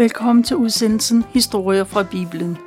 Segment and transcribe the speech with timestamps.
[0.00, 2.58] Velkommen til udsendelsen Historier fra Bibelen.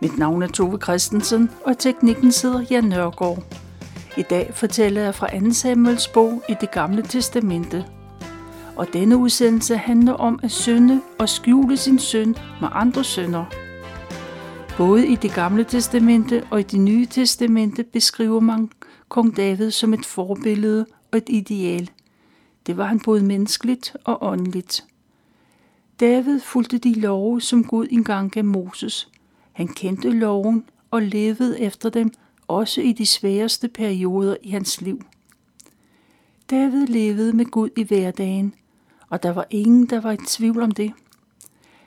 [0.00, 3.42] Mit navn er Tove Christensen, og teknikken sidder Jan Nørgaard.
[4.16, 5.50] I dag fortæller jeg fra 2.
[5.52, 7.84] Samuels bog i det gamle testamente.
[8.76, 13.44] Og denne udsendelse handler om at synde og skjule sin synd med andre sønder.
[14.76, 18.70] Både i det gamle testamente og i det nye testamente beskriver man
[19.08, 21.90] kong David som et forbillede og et ideal.
[22.66, 24.84] Det var han både menneskeligt og åndeligt.
[26.02, 29.08] David fulgte de love, som Gud engang gav Moses.
[29.52, 32.12] Han kendte loven og levede efter dem,
[32.48, 35.02] også i de sværeste perioder i hans liv.
[36.50, 38.54] David levede med Gud i hverdagen,
[39.08, 40.92] og der var ingen, der var i tvivl om det.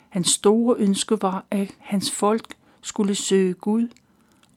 [0.10, 3.88] Hans store ønske var, at hans folk skulle søge Gud,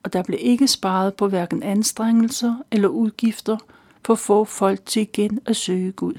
[0.02, 3.56] og der blev ikke sparet på hverken anstrengelser eller udgifter
[4.04, 6.14] for at få folk til igen at søge Gud.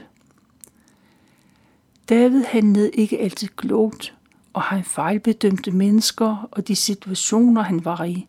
[2.09, 4.15] David handlede ikke altid klogt,
[4.53, 8.27] og han fejlbedømte mennesker og de situationer, han var i.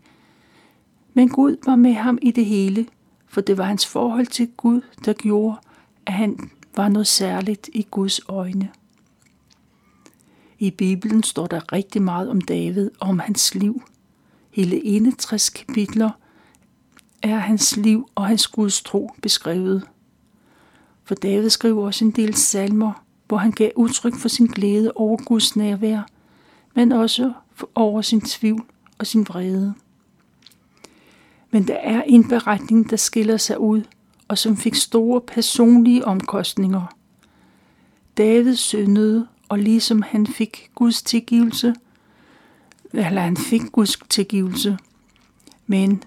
[1.14, 2.86] Men Gud var med ham i det hele,
[3.26, 5.56] for det var hans forhold til Gud, der gjorde,
[6.06, 8.70] at han var noget særligt i Guds øjne.
[10.58, 13.82] I Bibelen står der rigtig meget om David og om hans liv.
[14.50, 16.10] Hele 61 kapitler
[17.22, 19.88] er hans liv og hans Guds tro beskrevet.
[21.04, 25.16] For David skriver også en del salmer, hvor han gav udtryk for sin glæde over
[25.16, 26.02] Guds nærvær,
[26.74, 27.32] men også
[27.74, 28.64] over sin tvivl
[28.98, 29.74] og sin vrede.
[31.50, 33.82] Men der er en beretning, der skiller sig ud,
[34.28, 36.96] og som fik store personlige omkostninger.
[38.18, 41.74] David syndede, og ligesom han fik Guds tilgivelse,
[42.92, 44.78] eller han fik Guds tilgivelse,
[45.66, 46.02] men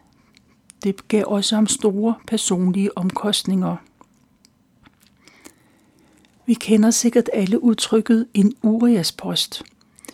[0.83, 3.75] det gav også ham store personlige omkostninger.
[6.45, 9.63] Vi kender sikkert alle udtrykket en Urias post.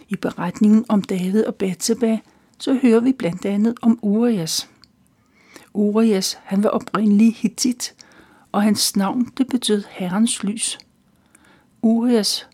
[0.09, 2.19] I beretningen om David og Bathsheba,
[2.59, 4.69] så hører vi blandt andet om Urias.
[5.73, 7.95] Urias, han var oprindelig hittit,
[8.51, 10.78] og hans navn det betød herrens lys.
[11.81, 12.47] Urias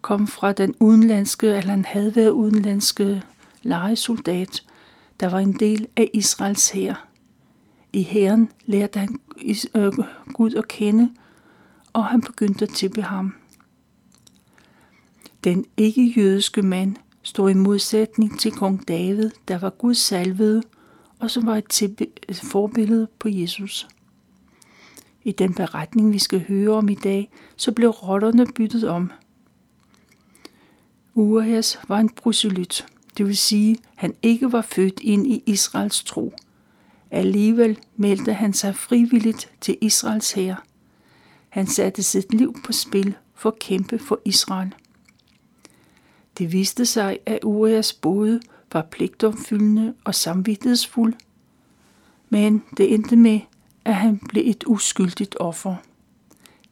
[0.00, 3.22] kom fra den udenlandske, eller han havde været udenlandske
[3.62, 4.62] legesoldat,
[5.20, 7.08] der var en del af Israels hær.
[7.92, 9.20] I hæren lærte han
[9.74, 9.92] øh,
[10.32, 11.10] Gud at kende,
[11.92, 13.34] og han begyndte at tilbe ham.
[15.44, 20.62] Den ikke-jødiske mand stod i modsætning til kong David, der var Guds salvede,
[21.18, 23.88] og som var et forbillede på Jesus.
[25.24, 29.12] I den beretning, vi skal høre om i dag, så blev rotterne byttet om.
[31.14, 32.86] Urias var en proselyt,
[33.18, 36.34] det vil sige, han ikke var født ind i Israels tro.
[37.10, 40.64] Alligevel meldte han sig frivilligt til Israels hær.
[41.52, 44.74] Han satte sit liv på spil for at kæmpe for Israel.
[46.38, 48.40] Det viste sig, at Urias både
[48.72, 51.14] var pligtomfyldende og samvittighedsfuld,
[52.28, 53.40] men det endte med,
[53.84, 55.76] at han blev et uskyldigt offer.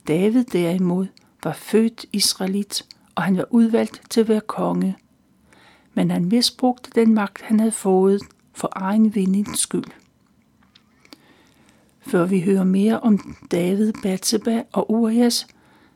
[0.09, 1.07] David derimod
[1.45, 4.97] var født israelit, og han var udvalgt til at være konge.
[5.95, 9.93] Men han misbrugte den magt, han havde fået for egen vindings skyld.
[12.01, 15.47] Før vi hører mere om David, Batseba og Urias,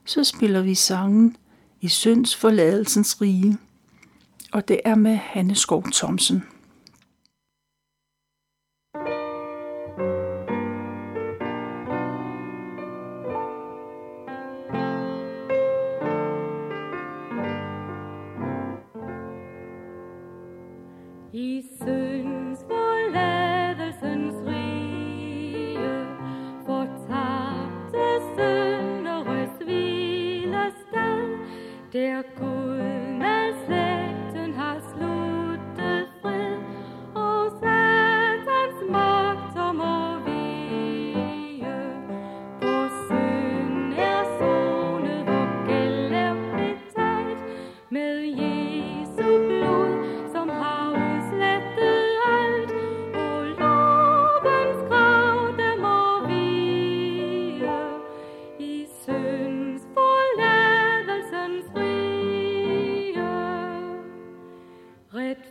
[0.04, 1.36] så spiller vi sangen
[1.80, 3.58] i synds forladelsens rige,
[4.52, 6.42] og det er med Hanne Skov Thomsen.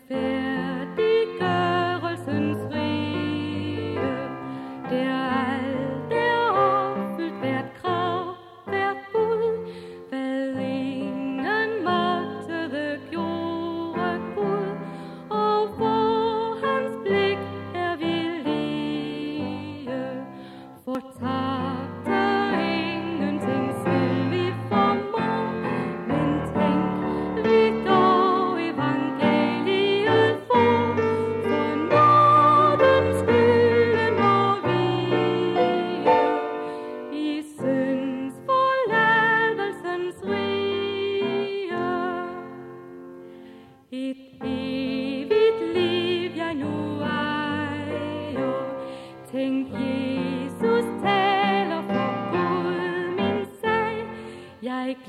[0.09, 0.32] Vi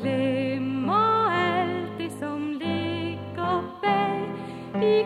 [0.04, 4.28] glemmer alt det, som ligger bag.
[4.80, 5.04] Vi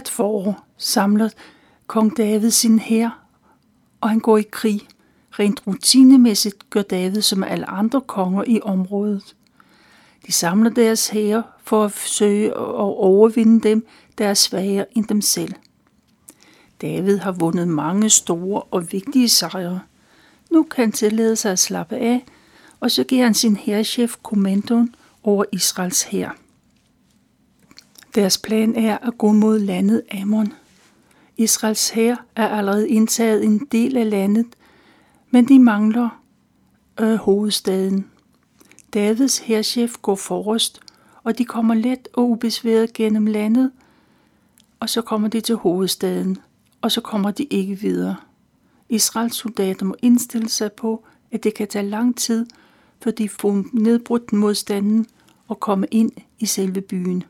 [0.00, 1.28] Hvert forår samler
[1.86, 3.24] kong David sin hær,
[4.00, 4.80] og han går i krig.
[5.30, 9.36] Rent rutinemæssigt gør David som alle andre konger i området.
[10.26, 13.86] De samler deres hære for at søge at overvinde dem,
[14.18, 15.52] der er svagere end dem selv.
[16.82, 19.80] David har vundet mange store og vigtige sejre.
[20.50, 22.24] Nu kan han tillade sig at slappe af,
[22.80, 26.36] og så giver han sin hærchef kommandoen over Israels hær.
[28.14, 30.52] Deres plan er at gå mod landet Ammon.
[31.36, 34.46] Israels hær er allerede indtaget en del af landet,
[35.30, 36.22] men de mangler
[37.00, 38.06] øh, hovedstaden.
[38.94, 40.80] Davids hærchef går forrest,
[41.24, 43.72] og de kommer let og ubesværet gennem landet,
[44.80, 46.38] og så kommer de til hovedstaden,
[46.80, 48.16] og så kommer de ikke videre.
[48.88, 52.46] Israels soldater må indstille sig på, at det kan tage lang tid,
[53.02, 55.06] for de får nedbrudt modstanden
[55.48, 57.24] og komme ind i selve byen.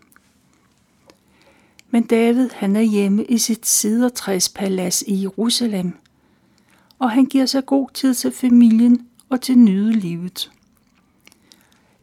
[1.91, 5.93] Men David han er hjemme i sit sidertræspalads i Jerusalem,
[6.99, 10.51] og han giver sig god tid til familien og til nyde livet.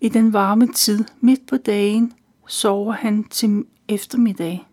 [0.02, 2.14] I den varme tid midt på dagen
[2.48, 4.68] sover han til eftermiddag,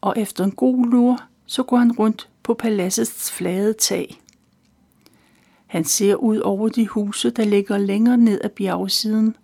[0.00, 4.20] og efter en god lur så går han rundt på paladsets flade tag.
[5.66, 9.36] Han ser ud over de huse, der ligger længere ned ad bjergsiden.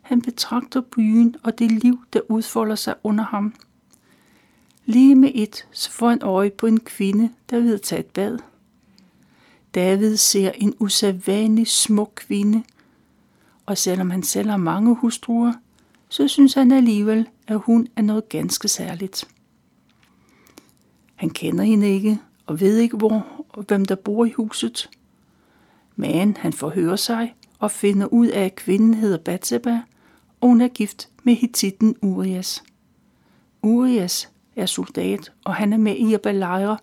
[0.00, 3.54] Han betragter byen og det liv, der udfolder sig under ham–
[4.92, 8.38] Lige med et, så får han øje på en kvinde, der vil tage et bad.
[9.74, 12.62] David ser en usædvanlig smuk kvinde,
[13.66, 15.52] og selvom han selv har mange hustruer,
[16.08, 19.24] så synes han alligevel, at hun er noget ganske særligt.
[21.14, 24.90] Han kender hende ikke, og ved ikke, hvor og hvem der bor i huset.
[25.96, 29.80] Men han forhører sig og finder ud af, at kvinden hedder Batseba,
[30.40, 32.62] og hun er gift med Hittiten Urias.
[33.62, 36.78] Urias er soldat, og han er med i at belejre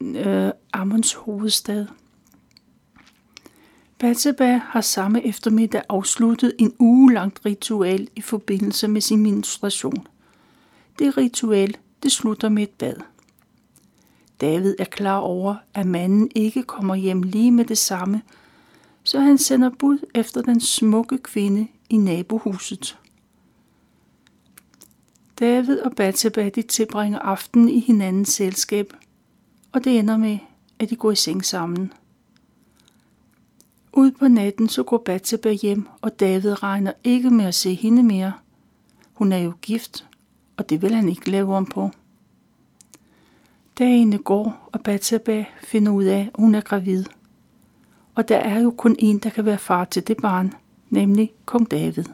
[0.00, 1.86] øh, Ammons hovedstad.
[3.98, 10.06] Batseba har samme eftermiddag afsluttet en ugelangt ritual i forbindelse med sin menstruation.
[10.98, 12.96] Det ritual, det slutter med et bad.
[14.40, 18.22] David er klar over, at manden ikke kommer hjem lige med det samme,
[19.02, 22.98] så han sender bud efter den smukke kvinde i nabohuset.
[25.42, 28.92] David og Bathsheba de tilbringer aftenen i hinandens selskab,
[29.72, 30.38] og det ender med,
[30.78, 31.92] at de går i seng sammen.
[33.92, 38.02] Ud på natten så går Bathsheba hjem, og David regner ikke med at se hende
[38.02, 38.32] mere.
[39.12, 40.06] Hun er jo gift,
[40.56, 41.90] og det vil han ikke lave om på.
[43.78, 47.04] Dagene går, og Bathsheba finder ud af, at hun er gravid.
[48.14, 50.52] Og der er jo kun en, der kan være far til det barn,
[50.90, 52.04] nemlig kong David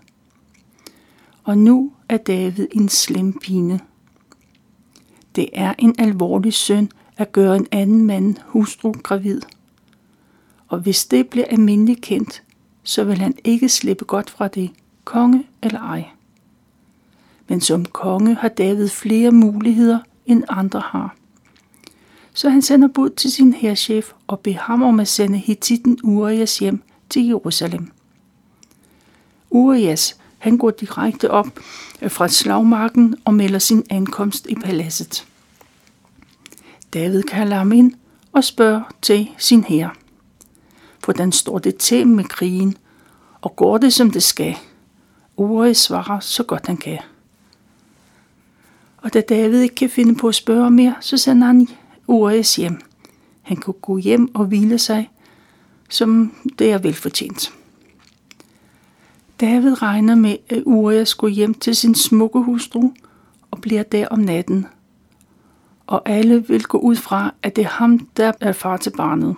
[1.49, 3.81] og nu er David en slem pine.
[5.37, 9.40] Det er en alvorlig synd at gøre en anden mand hustru gravid.
[10.69, 12.43] Og hvis det bliver almindeligt kendt,
[12.83, 14.71] så vil han ikke slippe godt fra det,
[15.05, 16.05] konge eller ej.
[17.49, 21.17] Men som konge har David flere muligheder, end andre har.
[22.35, 26.59] Så han sender bud til sin herrchef og beder ham om at sende Hittiten Urias
[26.59, 27.93] hjem til Jerusalem.
[29.50, 31.47] Urias han går direkte op
[32.02, 35.26] øh, fra slagmarken og melder sin ankomst i paladset.
[36.95, 37.95] David kalder ham ind
[38.33, 39.90] og spørger til sin herre.
[41.04, 42.76] Hvordan står det til med krigen,
[43.40, 44.57] og går det som det skal?
[45.37, 46.99] Uri svarer så godt han kan.
[48.97, 51.68] Og da David ikke kan finde på at spørge mere, så sender han
[52.07, 52.80] Urias hjem.
[53.42, 55.11] Han kunne gå hjem og hvile sig,
[55.88, 57.52] som det er velfortjent.
[59.40, 62.90] David regner med, at Uria skulle hjem til sin smukke hustru
[63.50, 64.66] og bliver der om natten.
[65.87, 69.37] Og alle vil gå ud fra, at det er ham, der er far til barnet.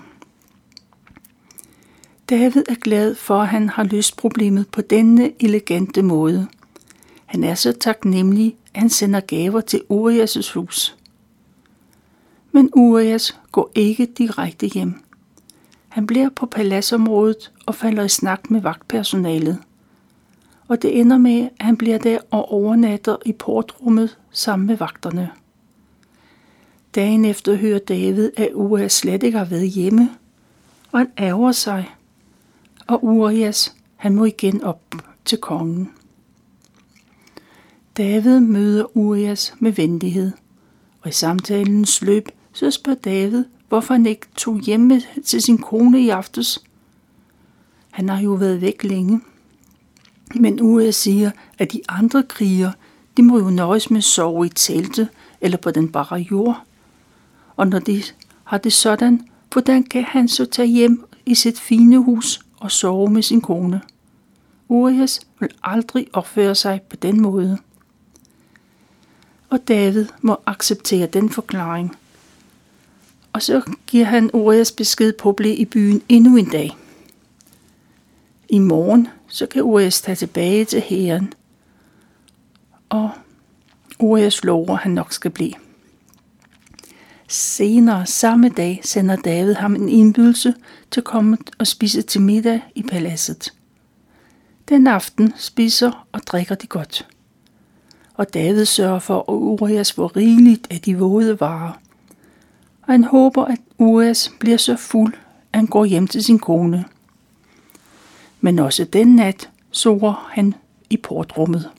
[2.30, 6.48] David er glad for, at han har løst problemet på denne elegante måde.
[7.26, 10.96] Han er så taknemmelig, at han sender gaver til Urias' hus.
[12.52, 14.94] Men Urias går ikke direkte hjem.
[15.88, 19.58] Han bliver på paladsområdet og falder i snak med vagtpersonalet.
[20.70, 25.30] Og det ender med, at han bliver der og overnatter i portrummet sammen med vagterne.
[26.94, 30.10] Dagen efter hører David, at Urias slet ikke har været hjemme,
[30.92, 31.90] og han ærger sig.
[32.86, 35.90] Og Urias, han må igen op til kongen.
[37.96, 40.32] David møder Urias med venlighed,
[41.00, 46.00] og i samtalens løb så spørger David, hvorfor han ikke tog hjemme til sin kone
[46.00, 46.64] i aftes.
[47.90, 49.20] Han har jo været væk længe.
[50.34, 52.72] Men Urias siger, at de andre kriger,
[53.16, 55.08] de må jo nøjes med at sove i telte
[55.40, 56.62] eller på den bare jord.
[57.56, 58.02] Og når de
[58.44, 63.10] har det sådan, hvordan kan han så tage hjem i sit fine hus og sove
[63.10, 63.80] med sin kone?
[64.68, 67.58] Urias vil aldrig opføre sig på den måde.
[69.50, 71.96] Og David må acceptere den forklaring.
[73.32, 76.76] Og så giver han Urias besked på at blive i byen endnu en dag.
[78.52, 81.32] I morgen så kan Urias tage tilbage til hæren,
[82.88, 83.10] og
[83.98, 85.52] Urias lover, at han nok skal blive.
[87.28, 90.54] Senere samme dag sender David ham en indbydelse
[90.90, 93.54] til at komme og spise til middag i paladset.
[94.68, 97.08] Den aften spiser og drikker de godt.
[98.14, 101.72] Og David sørger for, at Urias får rigeligt af de våde varer.
[102.82, 105.14] Og han håber, at Urias bliver så fuld,
[105.52, 106.84] at han går hjem til sin kone.
[108.40, 110.54] Men også den nat sover han
[110.90, 111.70] i portrummet.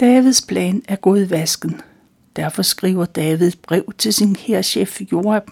[0.00, 1.80] Davids plan er gået i vasken–
[2.36, 5.50] Derfor skriver David et brev til sin herchef Joab.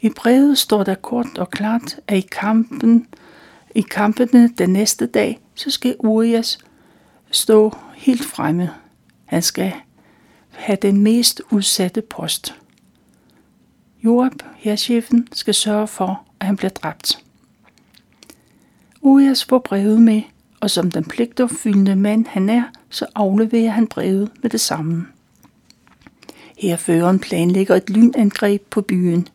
[0.00, 3.06] I brevet står der kort og klart, at i kampen
[3.74, 6.58] i kampene den næste dag, så skal Urias
[7.30, 8.70] stå helt fremme.
[9.24, 9.72] Han skal
[10.50, 12.54] have den mest udsatte post.
[14.04, 17.24] Joab, herrchefen, skal sørge for, at han bliver dræbt.
[19.02, 20.22] Urias får brevet med,
[20.60, 25.06] og som den pligtopfyldende mand han er, så afleverer han brevet med det samme.
[26.58, 29.28] Herføreren planlægger et lynangreb på byen.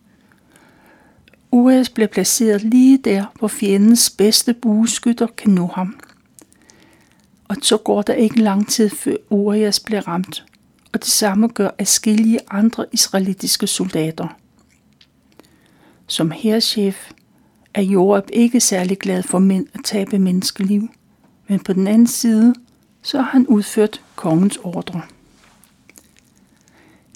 [1.51, 6.00] Urias bliver placeret lige der, hvor fjendens bedste bueskytter kan nå ham.
[7.48, 10.45] Og så går der ikke lang tid før Urias bliver ramt,
[10.93, 14.27] og det samme gør afskillige andre israelitiske soldater.
[16.07, 17.12] Som herrchef
[17.75, 20.89] er Jorab ikke særlig glad for mænd at tabe menneskeliv,
[21.48, 22.55] men på den anden side,
[23.01, 25.01] så har han udført kongens ordre.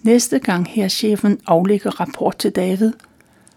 [0.03, 2.93] Næste gang her chefen aflægger rapport til David,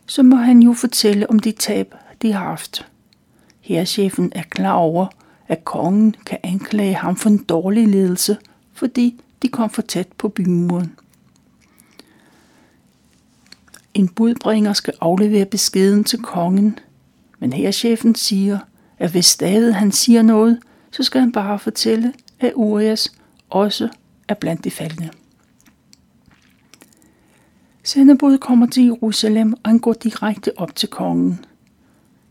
[0.07, 2.87] så må han jo fortælle om de tab, de har haft.
[3.85, 5.07] chefen er klar over,
[5.49, 8.37] at kongen kan anklage ham for en dårlig ledelse,
[8.73, 10.93] fordi de kom for tæt på bymuren.
[13.95, 16.79] En budbringer skal aflevere beskeden til kongen,
[17.43, 18.59] men her chefen siger,
[18.99, 20.59] at hvis David han siger noget,
[20.91, 23.13] så skal han bare fortælle, at Urias
[23.51, 23.89] også
[24.29, 25.11] er blandt de faldende.
[27.83, 31.45] Sendebud kommer til Jerusalem, og han går direkte op til kongen.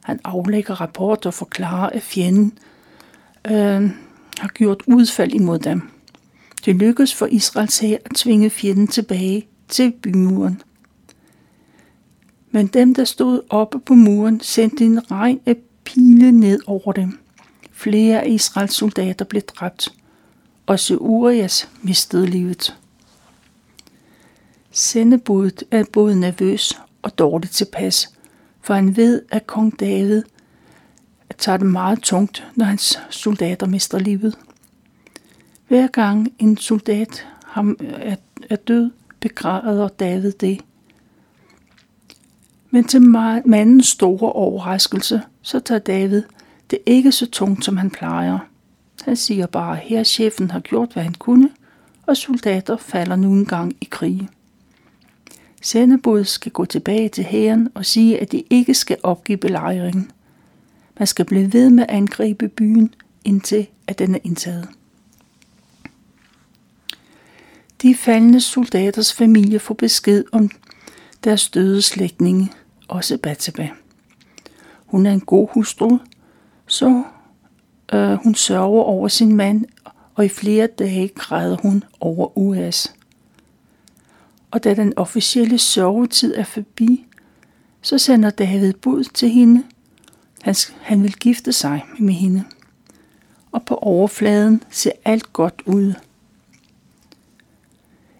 [0.03, 2.57] Han aflægger rapport og forklarer, at fjenden
[3.47, 3.91] øh,
[4.39, 5.89] har gjort udfald imod dem.
[6.65, 10.61] Det lykkes for Israels hær at tvinge fjenden tilbage til bymuren.
[12.51, 17.19] Men dem, der stod oppe på muren, sendte en regn af pile ned over dem.
[17.71, 19.93] Flere af Israels soldater blev dræbt.
[20.65, 22.77] Også Urias mistede livet.
[24.71, 28.09] Sendebudet er både nervøs og dårligt tilpas,
[28.61, 30.23] for han ved, at kong David
[31.37, 34.37] tager det meget tungt, når hans soldater mister livet.
[35.67, 37.77] Hver gang en soldat ham
[38.49, 40.61] er død, begræder David det.
[42.71, 43.01] Men til
[43.45, 46.23] mandens store overraskelse, så tager David
[46.71, 48.39] det ikke så tungt, som han plejer.
[49.01, 51.49] Han siger bare, at her chefen har gjort, hvad han kunne,
[52.07, 54.29] og soldater falder nu engang i krig.
[55.61, 60.11] Sendebud skal gå tilbage til hæren og sige, at de ikke skal opgive belejringen.
[60.99, 62.93] Man skal blive ved med at angribe byen,
[63.25, 64.67] indtil at den er indtaget.
[67.81, 70.49] De faldende soldaters familie får besked om
[71.23, 72.51] deres døde slægtninge,
[72.91, 73.69] også Batseba.
[74.85, 75.97] Hun er en god hustru,
[76.67, 77.03] så
[77.93, 79.65] øh, hun sørger over sin mand,
[80.15, 82.95] og i flere dage græder hun over Uas.
[84.51, 87.05] Og da den officielle sørgetid er forbi,
[87.81, 89.63] så sender David bud til hende.
[90.41, 92.43] Han, han vil gifte sig med hende.
[93.51, 95.93] Og på overfladen ser alt godt ud.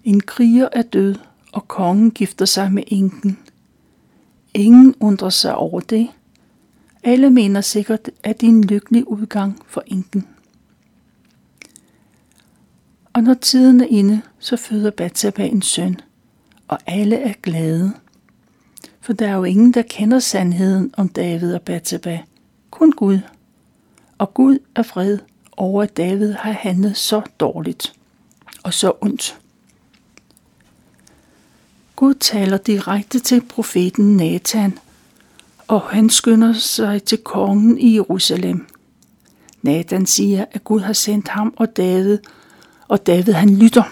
[0.03, 1.15] En kriger er død,
[1.51, 3.37] og kongen gifter sig med enken.
[4.53, 6.10] Ingen undrer sig over det.
[7.03, 10.27] Alle mener sikkert, at det er en lykkelig udgang for enken.
[13.13, 16.00] Og når tiden er inde, så føder Bathsheba en søn,
[16.67, 17.93] og alle er glade.
[19.01, 22.20] For der er jo ingen, der kender sandheden om David og Bathsheba,
[22.72, 23.20] Kun Gud.
[24.17, 25.17] Og Gud er fred
[25.58, 27.93] over, at David har handlet så dårligt
[28.63, 29.40] og så ondt.
[32.01, 34.79] Gud taler direkte til profeten Nathan,
[35.67, 38.67] og han skynder sig til kongen i Jerusalem.
[39.62, 42.17] Nathan siger, at Gud har sendt ham og David,
[42.88, 43.84] og David han lytter.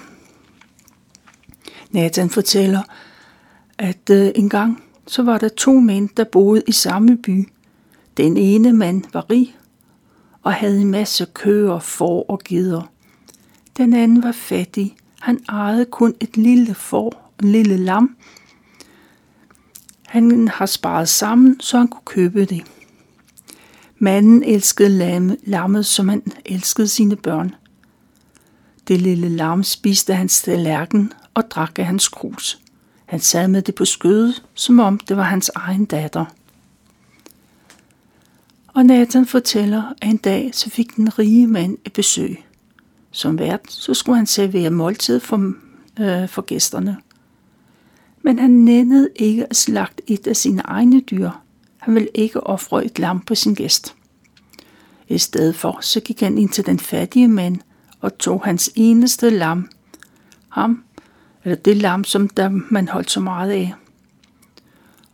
[1.91, 2.81] Nathan fortæller,
[3.77, 7.49] at øh, en gang så var der to mænd, der boede i samme by.
[8.17, 9.57] Den ene mand var rig
[10.43, 12.91] og havde en masse køer, får og geder.
[13.77, 14.95] Den anden var fattig.
[15.19, 18.15] Han ejede kun et lille får lille lam.
[20.05, 22.63] Han har sparet sammen, så han kunne købe det.
[23.97, 27.55] Manden elskede lamme, lammet, som han elskede sine børn.
[28.87, 32.59] Det lille lam spiste hans tallerken og drak af hans krus.
[33.05, 36.25] Han sad med det på skødet, som om det var hans egen datter.
[38.67, 42.45] Og Nathan fortæller, at en dag så fik den rige mand et besøg.
[43.11, 45.53] Som vært, så skulle han servere måltid for,
[45.99, 46.97] øh, for gæsterne
[48.21, 51.29] men han nændede ikke at slagte et af sine egne dyr.
[51.77, 53.95] Han ville ikke ofre et lam på sin gæst.
[55.07, 57.57] I stedet for så gik han ind til den fattige mand
[58.01, 59.69] og tog hans eneste lam,
[60.49, 60.83] ham,
[61.43, 63.73] eller det lam, som der man holdt så meget af.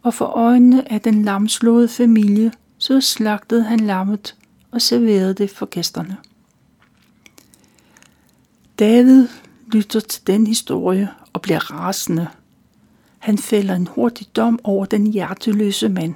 [0.02, 4.36] Og for øjnene af den lamslåede familie, så slagtede han lammet
[4.72, 6.18] og serverede det for gæsterne.
[8.80, 9.28] David
[9.72, 12.28] lytter til den historie og bliver rasende–
[13.26, 16.16] han fælder en hurtig dom over den hjerteløse mand.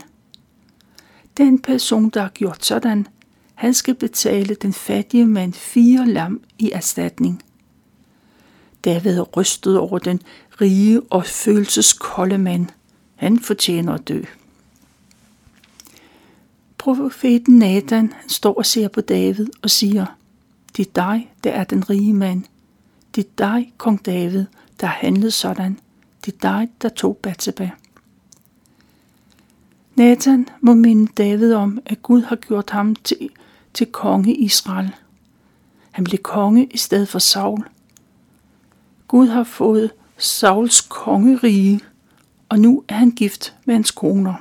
[1.37, 3.07] Den person, der har gjort sådan,
[3.55, 7.43] han skal betale den fattige mand fire lam i erstatning.
[8.85, 10.21] David rystet over den
[10.61, 12.67] rige og følelseskolde mand.
[13.15, 14.21] Han fortjener at dø.
[16.77, 20.05] Profeten Nathan står og ser på David og siger,
[20.77, 22.43] det er dig, der er den rige mand.
[23.15, 24.45] Det er dig, kong David,
[24.81, 25.79] der har handlet sådan.
[26.25, 27.69] Det er dig, der tog Batseba.
[29.95, 33.29] Nathan må minde David om, at Gud har gjort ham til,
[33.73, 34.95] til konge i Israel.
[35.91, 37.63] Han blev konge i stedet for Saul.
[39.07, 41.79] Gud har fået Sauls kongerige,
[42.49, 44.33] og nu er han gift med hans koner.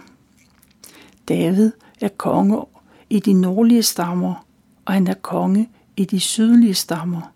[1.28, 2.64] David er konge
[3.10, 4.46] i de nordlige stammer,
[4.84, 7.32] og han er konge i de sydlige stammer.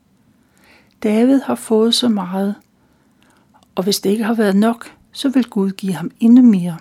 [1.03, 2.55] David har fået så meget,
[3.75, 6.79] og hvis det ikke har været nok, så vil Gud give ham endnu mere.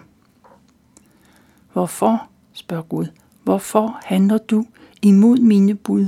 [1.74, 3.06] Hvorfor, spørger Gud,
[3.44, 4.66] hvorfor handler du
[5.02, 6.08] imod mine bud?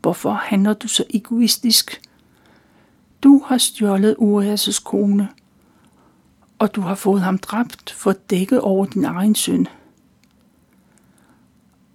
[0.00, 2.00] Hvorfor handler du så egoistisk?
[3.22, 5.28] Du har stjålet Urias' kone,
[6.58, 9.66] og du har fået ham dræbt for at dække over din egen synd.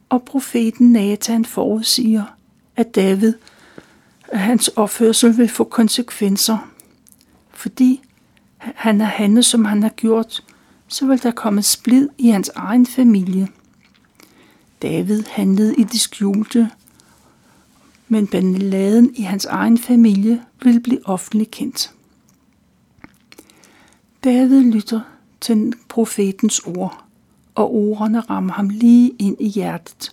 [0.09, 2.23] Og profeten Nathan forudsiger,
[2.75, 3.33] at David,
[4.27, 6.70] at hans opførsel vil få konsekvenser
[7.61, 8.01] fordi
[8.57, 10.43] han har handlet, som han har gjort,
[10.87, 13.47] så vil der komme splid i hans egen familie.
[14.81, 16.69] David handlede i det skjulte,
[18.07, 21.93] men balladen i hans egen familie vil blive offentligt kendt.
[24.23, 25.01] David lytter
[25.41, 27.03] til profetens ord,
[27.55, 30.11] og ordene rammer ham lige ind i hjertet.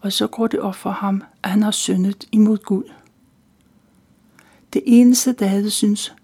[0.00, 2.84] Og så går det op for ham, at han har syndet imod Gud.
[4.72, 6.14] Det eneste David synes,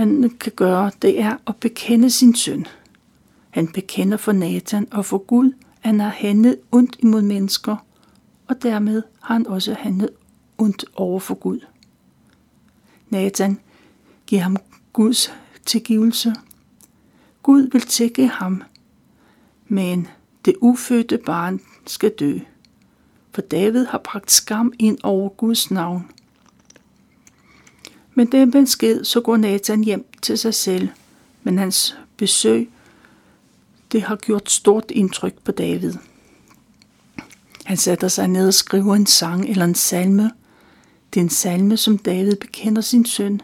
[0.00, 2.66] han kan gøre, det er at bekende sin søn.
[3.50, 7.76] Han bekender for Nathan og for Gud, at han har handlet ondt imod mennesker,
[8.48, 10.10] og dermed har han også handlet
[10.58, 11.60] ondt over for Gud.
[13.08, 13.60] Nathan
[14.26, 14.56] giver ham
[14.92, 15.32] Guds
[15.66, 16.34] tilgivelse.
[17.42, 18.62] Gud vil tække ham,
[19.68, 20.08] men
[20.44, 22.38] det ufødte barn skal dø.
[23.34, 26.10] For David har bragt skam ind over Guds navn.
[28.14, 30.88] Men den besked, så går Nathan hjem til sig selv,
[31.42, 32.68] men hans besøg,
[33.92, 35.94] det har gjort stort indtryk på David.
[37.64, 40.30] Han sætter sig ned og skriver en sang eller en salme.
[41.14, 43.40] Det er en salme, som David bekender sin søn.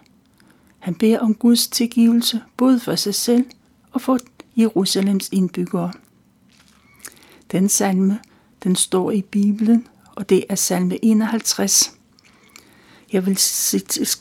[0.78, 3.44] Han beder om Guds tilgivelse, både for sig selv
[3.92, 4.18] og for
[4.56, 5.92] Jerusalems indbyggere.
[7.52, 8.18] Den salme,
[8.64, 11.95] den står i Bibelen, og det er salme 51.
[13.12, 13.38] Jeg vil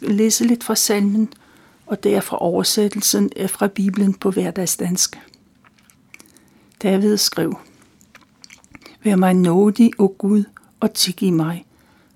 [0.01, 1.33] læse lidt fra salmen,
[1.85, 5.19] og det er fra oversættelsen fra Bibelen på hverdagsdansk.
[6.83, 7.59] David skrev,
[9.03, 10.43] Vær mig nådig, o Gud,
[10.79, 11.65] og tilgiv mig,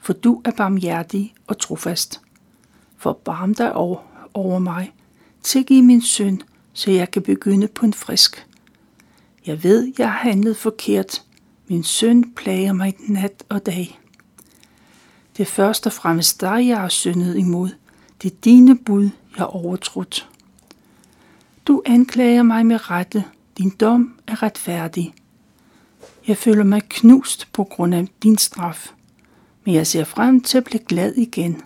[0.01, 2.21] for du er barmhjertig og trofast.
[3.13, 3.99] barm dig over,
[4.33, 4.93] over mig.
[5.43, 6.39] Tilgiv min synd,
[6.73, 8.47] så jeg kan begynde på en frisk.
[9.45, 11.23] Jeg ved, jeg har handlet forkert.
[11.67, 13.98] Min synd plager mig nat og dag.
[15.39, 17.69] Det er først og fremmest dig, jeg har syndet imod.
[18.21, 20.29] Det er dine bud, jeg har overtrudt.
[21.67, 23.23] Du anklager mig med rette.
[23.57, 25.13] Din dom er retfærdig.
[26.27, 28.91] Jeg føler mig knust på grund af din straf,
[29.65, 31.61] men jeg ser frem til at blive glad igen.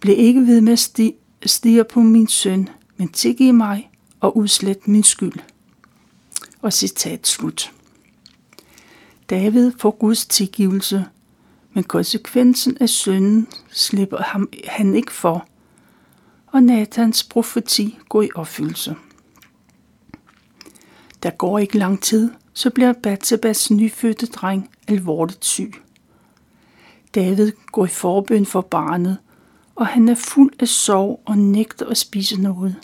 [0.00, 5.02] Bliv ikke ved med at stige på min søn, men tilgiv mig og udslet min
[5.02, 5.38] skyld.
[6.62, 7.72] Og citat slut.
[9.30, 11.04] David får Guds tilgivelse,
[11.72, 15.48] men konsekvensen af synden slipper ham, han ikke for,
[16.46, 18.96] og Nathans profeti går i opfyldelse.
[21.22, 25.74] Der går ikke lang tid, så bliver Batsabas nyfødte dreng alvorligt syg.
[27.14, 29.18] David går i forbøn for barnet,
[29.74, 32.76] og han er fuld af sorg og nægter at spise noget.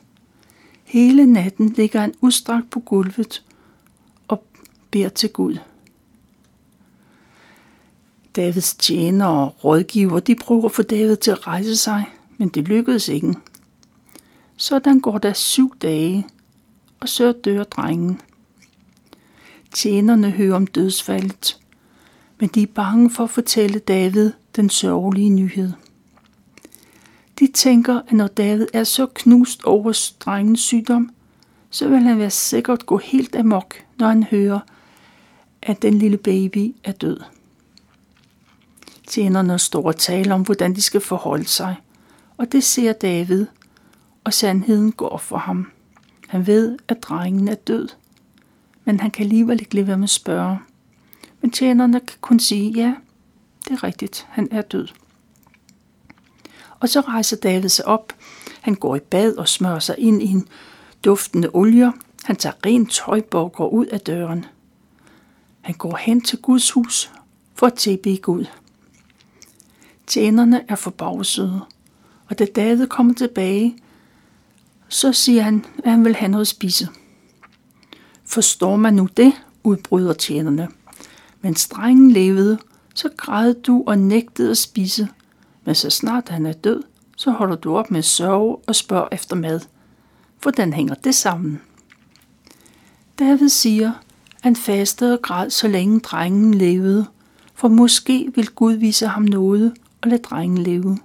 [0.85, 3.45] Hele natten ligger han udstrakt på gulvet
[4.29, 4.45] og
[4.91, 5.59] beder til Gud.
[8.37, 12.05] Davids tjener og rådgiver, de prøver at få David til at rejse sig,
[12.39, 13.35] men det lykkedes ikke.
[14.57, 16.27] Sådan går der syv dage,
[17.01, 18.21] og så dør drengen.
[19.73, 21.61] Tjenerne hører om dødsfaldet,
[22.41, 25.73] men de er bange for at fortælle David den sørgelige nyhed.
[27.39, 31.11] De tænker, at når David er så knust over drengens sygdom,
[31.71, 34.61] så vil han være sikkert gå helt amok, når han hører,
[35.63, 37.21] at den lille baby er død.
[39.07, 41.77] Tjenerne står og taler om, hvordan de skal forholde sig,
[42.37, 43.47] og det ser David,
[44.25, 45.71] og sandheden går for ham.
[46.29, 47.89] Han ved, at drengen er død,
[48.85, 50.59] men han kan alligevel ikke lade være med at spørge.
[51.41, 52.95] Men tjenerne kan kun sige, ja,
[53.65, 54.89] det er rigtigt, han er død.
[56.81, 58.13] Og så rejser David sig op.
[58.61, 60.49] Han går i bad og smører sig ind i en
[61.05, 61.93] duftende olier.
[62.25, 64.45] Han tager rent tøj på og går ud af døren.
[65.61, 67.13] Han går hen til Guds hus
[67.55, 68.45] for at tilbe Gud.
[70.07, 71.61] Tjenerne er forbavsede,
[72.29, 73.77] og da David kommer tilbage,
[74.89, 76.89] så siger han, at han vil have noget at spise.
[78.25, 80.69] Forstår man nu det, udbryder tjenerne.
[81.41, 82.59] Men drengen levede,
[82.95, 85.09] så græd du og nægtede at spise.
[85.65, 86.83] Men så snart han er død,
[87.17, 89.61] så holder du op med at sørge og spørger efter mad.
[90.43, 91.61] Hvordan hænger det sammen?
[93.19, 93.97] David siger, at
[94.43, 97.07] han fastede og græd, så længe drengen levede,
[97.55, 100.99] for måske vil Gud vise ham noget og lade drengen leve.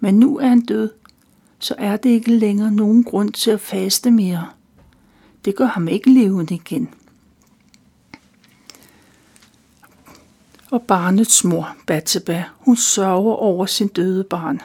[0.00, 0.90] Men nu er han død,
[1.58, 4.48] så er det ikke længere nogen grund til at faste mere.
[5.44, 6.94] Det gør ham ikke levende igen.
[10.70, 14.60] Og barnets mor, Batseba, hun sørger over sin døde barn.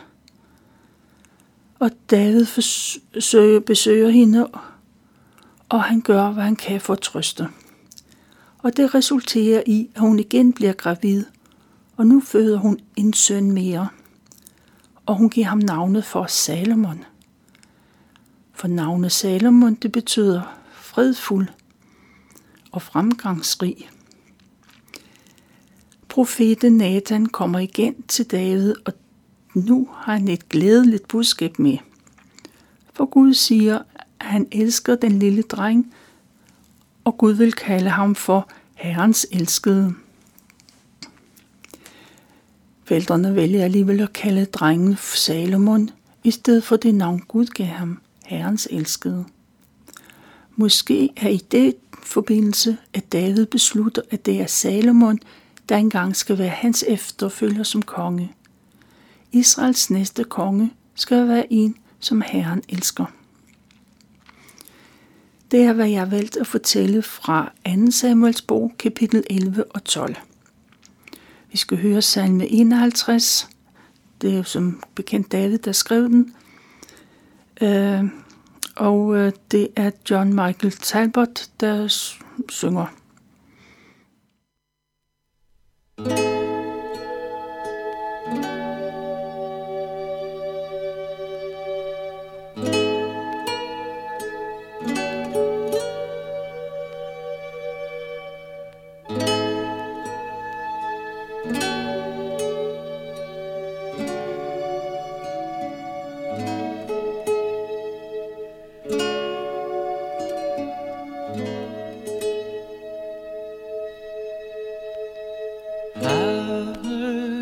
[1.80, 4.48] Og David forsøger, besøger hende,
[5.70, 7.48] og han gør, hvad han kan for at trøste.
[8.58, 11.24] Og det resulterer i, at hun igen bliver gravid,
[12.00, 13.90] og nu føder hun en søn mere.
[15.06, 17.04] Og hun giver ham navnet for Salomon.
[18.54, 20.42] For navnet Salomon, det betyder
[20.74, 21.48] fredfuld
[22.72, 23.90] og fremgangsrig.
[26.08, 28.94] Profeten Nathan kommer igen til David, og
[29.54, 31.78] nu har han et glædeligt budskab med.
[32.94, 33.80] For Gud siger,
[34.20, 35.94] at han elsker den lille dreng,
[37.04, 39.96] og Gud vil kalde ham for Herrens elskede.
[42.90, 45.90] Forældrene vælger alligevel at kalde drengen Salomon,
[46.24, 49.26] i stedet for det navn Gud gav ham, Herrens elskede.
[50.56, 55.20] Måske er i det forbindelse, at David beslutter, at det er Salomon,
[55.70, 58.32] der engang skal være hans efterfølger som konge.
[59.32, 63.06] Israels næste konge skal være en, som Herren elsker.
[65.52, 67.52] Det er, hvad jeg har valgt at fortælle fra
[67.86, 67.92] 2.
[67.92, 70.16] Samuels bog, kapitel 11 og 12.
[71.52, 73.50] Vi skal høre salme 51,
[74.22, 76.36] Det er jo som bekendt David, der skrev den.
[77.62, 78.04] Øh,
[78.76, 81.88] og øh, det er John Michael Talbot, der
[82.50, 82.86] synger.
[85.98, 86.29] Deprive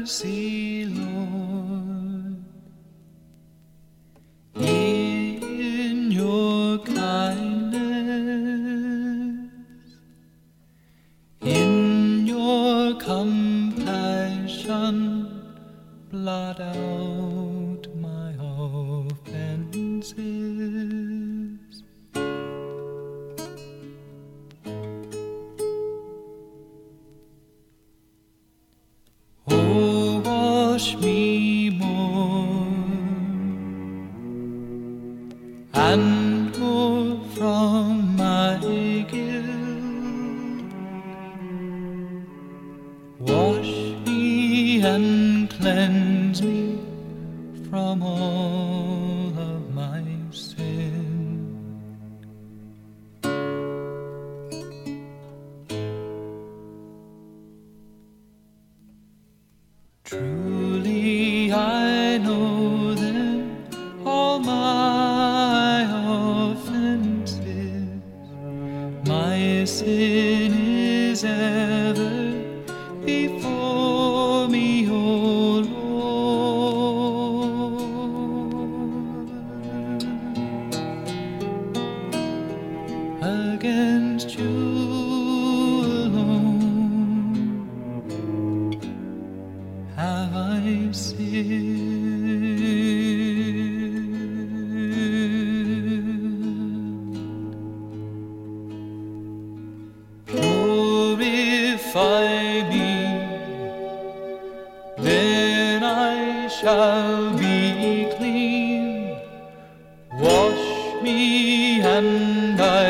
[0.07, 0.46] see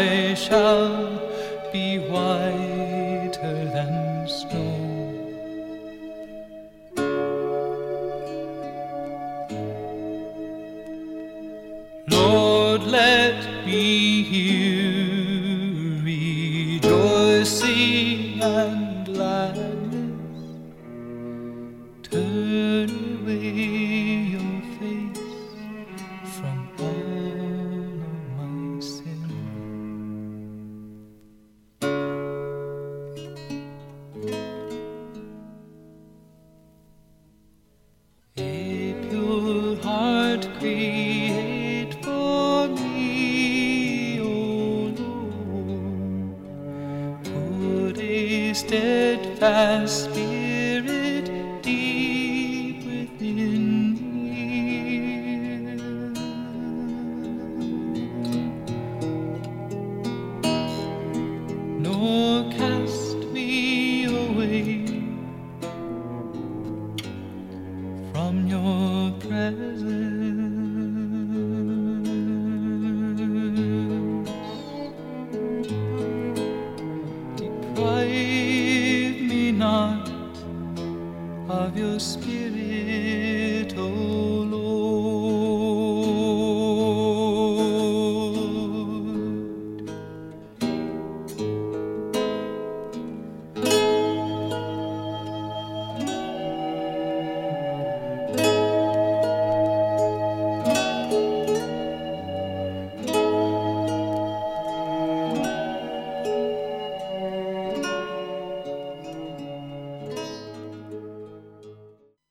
[0.07, 0.55] 悲伤
[2.09, 2.46] 万